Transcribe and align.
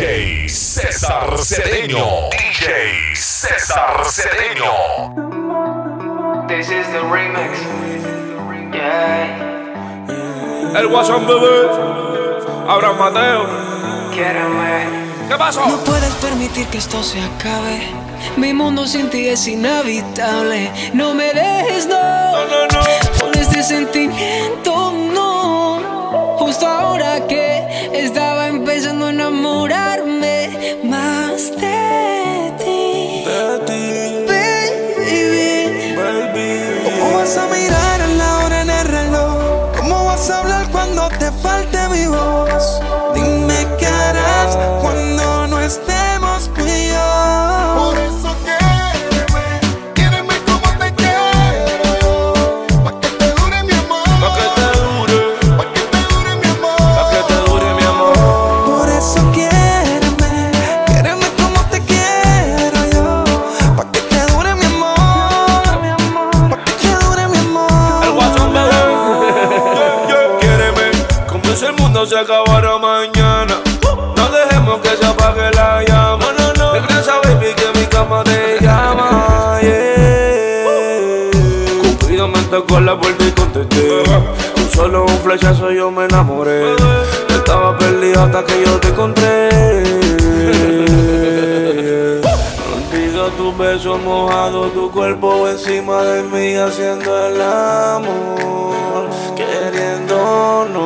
DJ 0.00 0.48
César 0.48 1.36
Cedeño. 1.36 2.30
DJ 2.30 3.14
César 3.14 4.02
Cedeño. 4.06 5.12
This 6.48 6.70
is 6.70 6.86
the 6.88 7.00
remix. 7.00 7.60
Yeah. 8.72 9.28
El 10.74 10.88
Guasón 10.88 11.26
Bebé. 11.26 11.68
Abraham 12.66 12.96
Mateo. 12.98 13.44
¿Qué 15.28 15.36
pasó? 15.36 15.66
No 15.66 15.76
puedes 15.84 16.14
permitir 16.14 16.66
que 16.68 16.78
esto 16.78 17.02
se 17.02 17.20
acabe. 17.20 17.82
Mi 18.38 18.54
mundo 18.54 18.86
sin 18.86 19.10
ti 19.10 19.28
es 19.28 19.46
inhabitable. 19.46 20.70
No 20.94 21.12
me 21.12 21.30
dejes, 21.34 21.86
no. 21.86 22.00
No, 22.00 22.46
no, 22.46 22.66
no. 22.68 22.80
Con 23.20 23.34
este 23.38 23.62
sentimiento, 23.62 24.94
no. 25.12 26.38
Justo 26.38 26.66
ahora 26.66 27.26
que 27.26 27.90
estaba 27.92 28.29
out 41.12 41.20
that. 41.20 41.49
Cama 78.10 78.24
te 78.24 78.58
llama. 78.60 79.58
Yeah. 79.62 81.30
Cupido 81.80 82.28
me 82.28 82.42
tocó 82.50 82.80
la 82.80 82.98
puerta 82.98 83.24
y 83.24 83.30
contesté. 83.32 84.02
Con 84.54 84.70
solo 84.70 85.04
un 85.04 85.18
flechazo 85.18 85.70
yo 85.70 85.90
me 85.90 86.04
enamoré. 86.06 86.74
Estaba 87.28 87.78
perdido 87.78 88.22
hasta 88.22 88.44
que 88.44 88.64
yo 88.64 88.80
te 88.80 88.88
encontré. 88.88 89.48
Contigo 92.70 93.28
tu 93.36 93.56
beso 93.56 93.98
mojado, 93.98 94.68
tu 94.70 94.90
cuerpo 94.90 95.48
encima 95.48 96.02
de 96.02 96.22
mí 96.24 96.56
haciendo 96.56 97.28
el 97.28 97.40
amor, 97.40 99.08
queriéndonos. 99.36 100.80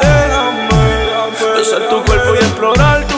Déjame 0.00 1.56
besar 1.56 1.88
tu 1.88 2.04
cuerpo 2.04 2.34
y 2.34 2.38
explorar 2.38 3.06
tu 3.06 3.17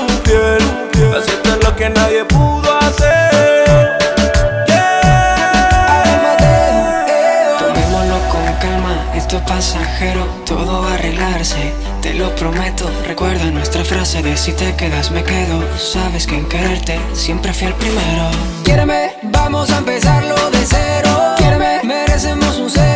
nadie 1.91 2.25
pudo 2.25 2.79
hacer. 2.79 3.99
Tomémoslo 7.59 8.19
con 8.29 8.45
calma, 8.61 9.13
esto 9.15 9.37
es 9.37 9.43
pasajero, 9.43 10.25
todo 10.45 10.83
va 10.83 10.93
a 10.93 10.95
arreglarse, 10.95 11.73
te 12.03 12.15
lo 12.15 12.35
prometo. 12.35 12.91
Recuerda 13.07 13.45
nuestra 13.51 13.85
frase 13.85 14.23
de 14.23 14.37
si 14.37 14.53
te 14.53 14.75
quedas 14.77 15.11
me 15.11 15.23
quedo. 15.23 15.63
Sabes 15.79 16.27
que 16.27 16.37
en 16.37 16.47
quererte 16.49 17.01
siempre 17.13 17.53
fui 17.53 17.69
el 17.69 17.75
primero. 17.75 18.31
Quiéreme, 18.65 19.15
vamos 19.23 19.71
a 19.71 19.79
empezarlo 19.79 20.35
de 20.51 20.67
cero. 20.67 21.35
Quiéreme, 21.37 21.81
merecemos 21.85 22.57
un 22.59 22.71
segundo 22.71 22.90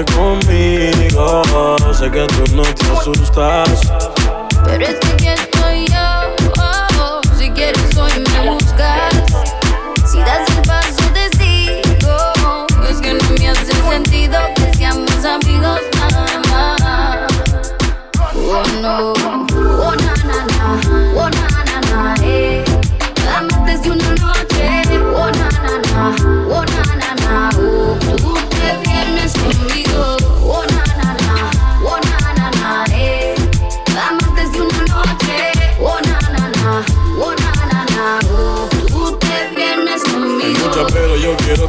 noche 0.00 0.14
conmigo, 0.14 1.42
sé 1.94 2.10
que 2.10 2.26
tú 2.26 2.56
no 2.56 2.62
te 2.62 2.86
asustas. 2.86 3.80
Pero 4.64 4.84
es 4.86 4.98
que 5.16 5.59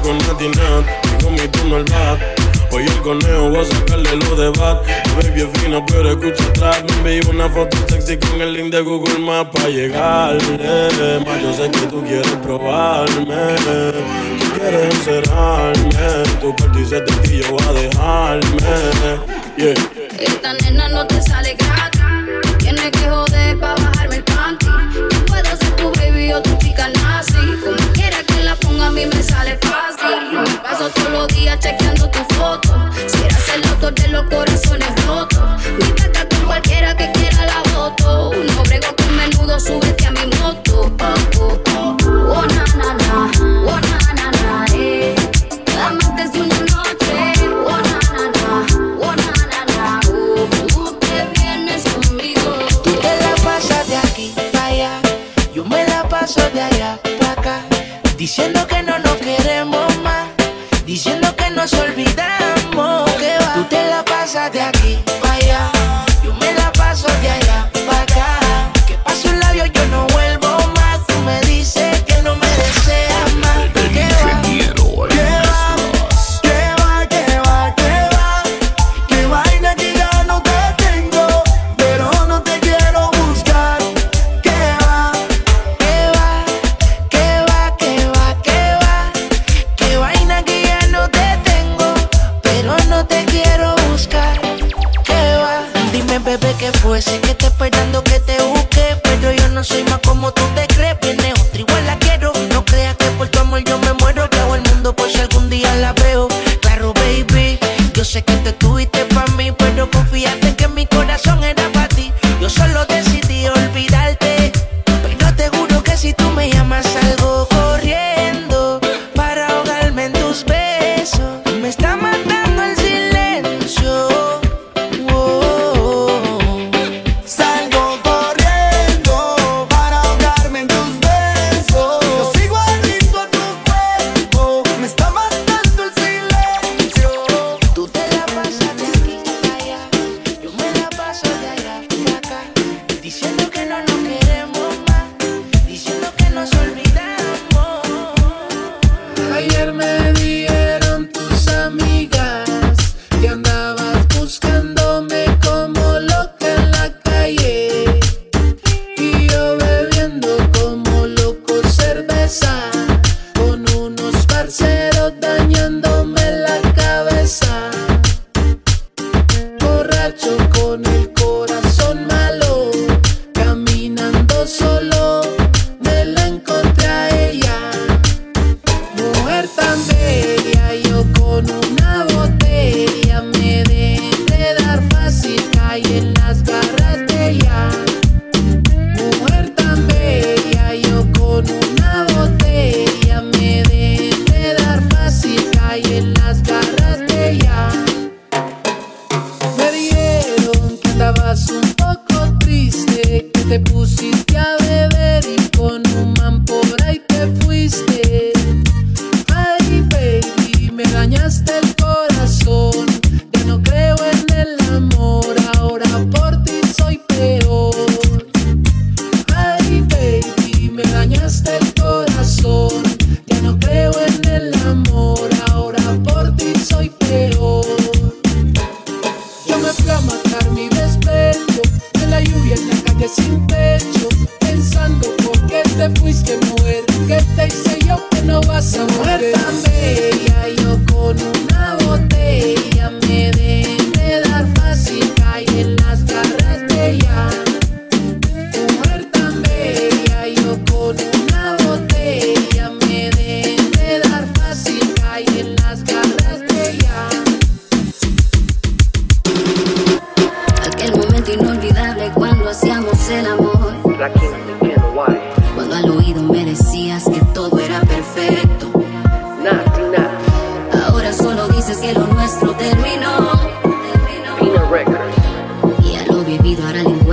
con 0.01 0.17
Nati 0.17 0.47
Nat 0.49 0.85
y 1.03 1.23
con 1.23 1.33
mi 1.33 1.47
turno 1.47 1.75
al 1.77 1.83
bat. 1.85 2.19
Hoy 2.71 2.83
el 2.83 3.01
conejo 3.01 3.49
voy 3.49 3.59
a 3.59 3.65
sacarle 3.65 4.15
lo 4.15 4.35
de 4.35 4.49
bat. 4.59 4.87
La 4.87 5.13
baby 5.15 5.41
es 5.41 5.59
fina, 5.59 5.85
pero 5.85 6.11
escucha 6.11 6.43
atrás. 6.45 6.83
Me 7.03 7.17
envió 7.17 7.31
una 7.31 7.49
foto 7.49 7.77
sexy 7.89 8.17
con 8.17 8.41
el 8.41 8.53
link 8.53 8.71
de 8.71 8.81
Google 8.81 9.19
Maps 9.19 9.49
para 9.53 9.69
llegarle. 9.69 10.39
Yo 11.41 11.53
sé 11.53 11.69
que 11.71 11.87
tú 11.87 12.01
quieres 12.03 12.31
probarme. 12.43 13.55
Tú 14.39 14.59
quieres 14.59 14.95
encerrarme. 14.95 16.23
Tu 16.39 16.55
partice 16.55 17.03
y 17.25 17.41
yo 17.41 17.51
voy 17.51 17.63
a 17.67 17.73
dejarme. 17.73 18.71
Esta 20.19 20.53
nena 20.53 20.87
no 20.89 21.05
te 21.07 21.21
sale 21.21 21.55
gratis. 21.55 22.01
Tienes 22.59 22.91
que 22.91 23.09
joder 23.09 23.59
pa' 23.59 23.75
bajarme 23.75 24.15
el 24.15 24.23
panty. 24.23 24.65
Yo 25.11 25.25
puedo 25.25 25.57
ser 25.57 25.75
tu 25.75 25.91
baby 25.93 26.31
o 26.33 26.41
tu 26.41 26.57
chica 26.57 26.87
nazi. 26.89 28.00
A 28.81 28.91
mí 28.91 29.05
me 29.05 29.23
sale 29.23 29.57
fácil. 29.61 30.59
Paso 30.61 30.89
todos 30.89 31.11
los 31.11 31.27
días 31.29 31.59
chequeando 31.59 32.09
tu 32.09 32.19
foto. 32.35 32.69
Serás 33.07 33.49
el 33.55 33.63
autor 33.69 33.93
de 33.93 34.07
los 34.09 34.23
corazones 34.23 34.90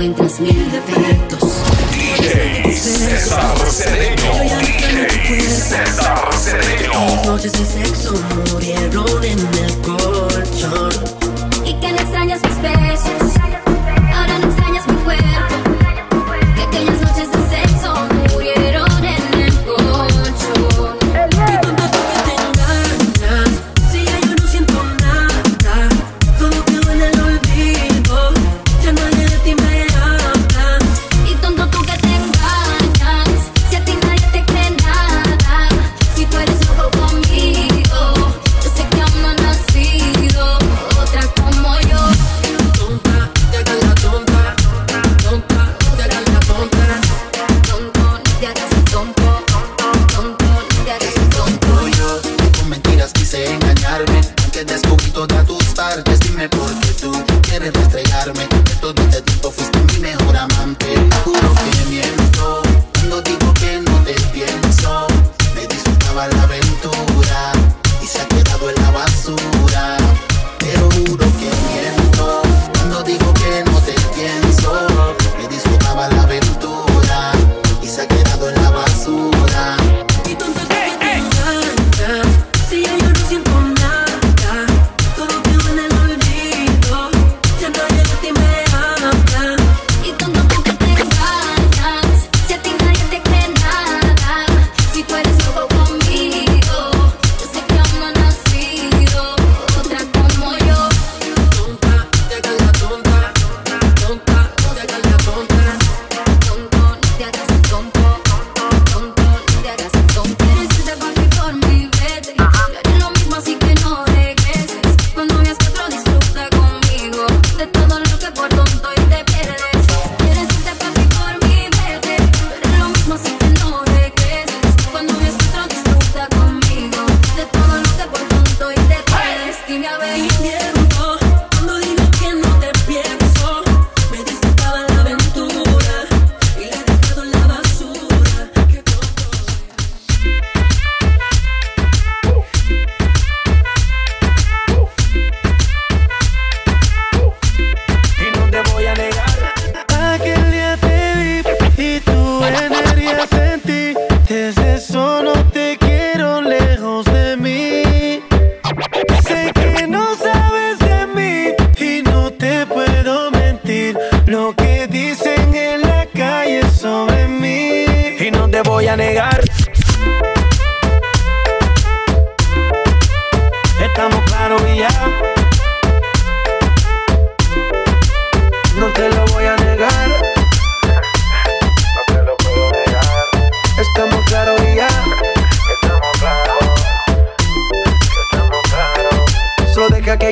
encuentras 0.09 0.39
mil 0.39 0.71
defectos. 0.71 1.39
DJ 1.91 2.73
César 2.73 3.57
Cedeño, 3.69 4.31
DJ 4.59 5.41
César 5.41 6.33
Cedeño. 6.33 7.25
Noches 7.25 7.51
de 7.53 7.65
sexo 7.65 8.13
murieron 8.51 9.23
en 9.23 9.39
el 9.39 9.77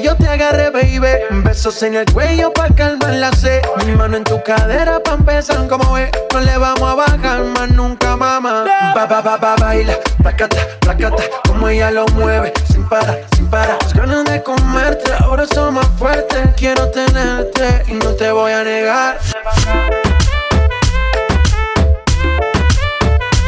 yo 0.08 0.16
te 0.16 0.28
agarré, 0.30 0.70
baby. 0.70 1.02
Besos 1.44 1.84
en 1.84 1.96
el 1.96 2.06
cuello 2.14 2.54
pa' 2.54 2.70
calmar 2.70 3.14
la 3.16 3.30
sed. 3.34 3.62
Mi 3.86 3.92
mano 3.94 4.16
en 4.16 4.24
tu 4.24 4.42
cadera 4.42 5.02
pa' 5.04 5.16
empezar, 5.16 5.68
como 5.68 5.94
ve. 5.94 6.10
No 6.34 6.40
le 6.40 6.58
vamos 6.58 6.90
a 6.90 6.96
bajar 6.96 7.44
más 7.44 7.70
nunca, 7.72 8.16
mamá. 8.16 8.64
Ba, 8.96 9.06
ba, 9.06 9.22
ba, 9.22 9.38
ba, 9.38 9.56
baila, 9.58 10.00
placata, 10.24 10.62
placata. 10.80 11.24
Como 11.46 11.68
ella 11.68 11.92
lo 11.92 12.06
mueve, 12.14 12.54
sin 12.72 12.88
para, 12.88 13.18
sin 13.36 13.48
para. 13.48 13.78
Las 13.82 13.94
ganas 13.94 14.24
de 14.26 14.42
comerte, 14.44 15.12
ahora 15.20 15.46
son 15.46 15.74
más 15.74 15.88
fuertes. 16.00 16.40
Quiero 16.56 16.90
tenerte 16.90 17.84
y 17.88 17.94
no 17.94 18.12
te 18.12 18.32
voy 18.32 18.54
a 18.54 18.64
negar. 18.64 19.20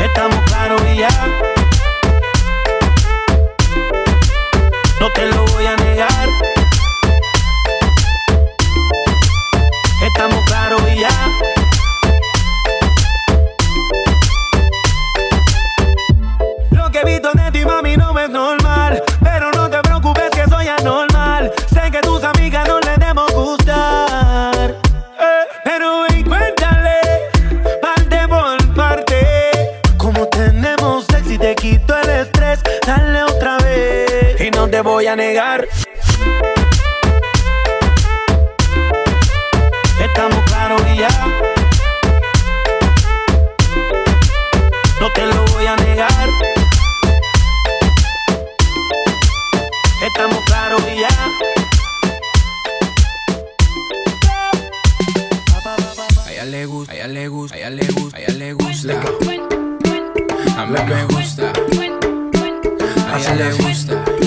Estamos 0.04 0.40
claros 0.46 0.82
y 0.94 0.98
ya. 0.98 1.10
no 5.00 5.10
te 5.12 5.26
lo 5.28 5.46
voy 5.46 5.66
a 5.66 5.76
negar. 5.78 6.30
Estamos 10.02 10.44
claros 10.46 10.82
y 10.92 11.00
ya. 11.00 11.10
Lo 16.72 16.92
que 16.92 17.00
he 17.00 17.06
visto 17.06 17.32
de 17.34 17.52
ti, 17.52 17.66
mami, 17.66 17.98
no 17.98 18.14
me 18.14 18.28
no 18.28 18.59
a 35.10 35.16
negar. 35.16 35.68
Estamos 40.00 40.44
claros 40.46 40.82
y 40.94 40.98
ya. 40.98 41.10
No 45.00 45.12
te 45.14 45.26
lo 45.26 45.46
voy 45.46 45.66
a 45.66 45.76
negar. 45.78 46.30
Estamos 50.06 50.44
claros 50.46 50.82
y 50.96 51.00
ya. 51.00 51.08
A 56.26 56.32
ella 56.32 56.46
le 56.46 56.66
gusta, 56.68 56.94
a 56.94 56.96
ella 56.96 57.08
le 57.08 57.28
gusta, 57.30 57.56
a 57.56 57.60
ella 57.60 57.70
le 57.72 57.88
gusta, 57.88 58.18
a 58.18 58.20
ella 58.20 58.34
le 58.34 58.54
gusta. 58.54 59.02
A 60.56 60.66
mí 60.68 60.80
me 60.88 61.04
gusta. 61.06 61.52
A 63.12 63.18
ella 63.18 63.34
le 63.34 63.52
gusta 63.54 64.19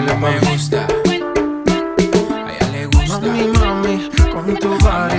me 0.00 0.40
gusta. 0.40 0.86
Le 2.72 2.86
gusta. 2.86 3.20
Mami, 3.20 3.48
mami, 3.48 4.10
con 4.32 4.56
tu 4.56 4.78
party. 4.78 5.16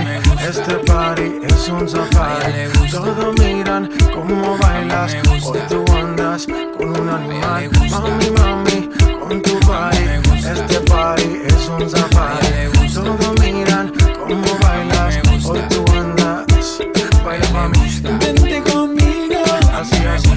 Este 0.48 0.74
party 0.78 1.40
es 1.46 1.68
un 1.68 1.88
safari. 1.88 2.68
Todos 2.90 3.38
miran 3.38 3.88
cómo 4.12 4.58
bailas. 4.58 5.14
Hoy 5.44 5.60
tú 5.68 5.84
andas 5.92 6.46
con 6.76 6.88
un 7.00 7.08
animal. 7.08 7.70
Mami, 7.90 8.30
mami, 8.30 8.90
con 9.20 9.42
tu 9.42 9.60
party. 9.60 10.04
Este 10.38 10.80
party 10.80 11.42
es 11.46 11.68
un 11.68 11.88
safari. 11.88 12.48
Todos 12.92 13.40
miran 13.40 13.92
cómo 14.18 14.58
bailas. 14.60 15.20
Hoy 15.44 15.60
tú 15.68 15.84
andas. 15.92 16.80
Baila, 17.24 17.48
mami. 17.52 18.00
Vente 18.02 18.62
conmigo. 18.62 19.44
Así, 19.72 20.04
así. 20.04 20.33